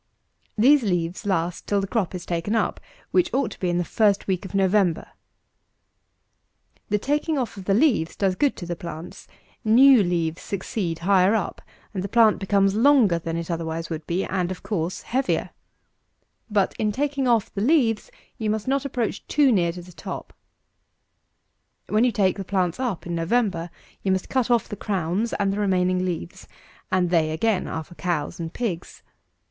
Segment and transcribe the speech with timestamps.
[0.57, 2.79] These leaves last till the crop is taken up,
[3.11, 5.05] which ought to be in the first week of November.
[6.89, 9.27] The taking off of the leaves does good to the plants:
[9.63, 11.61] new leaves succeed higher up;
[11.93, 15.51] and the plant becomes longer than it otherwise would be, and, of course, heavier.
[16.49, 18.09] But, in taking off the leaves,
[18.39, 20.33] you must not approach too near to the top.
[21.89, 21.93] 256.
[21.93, 23.69] When you take the plants up in November,
[24.01, 26.47] you must cut off the crowns and the remaining leaves;
[26.91, 29.03] and they, again, are for cows and pigs.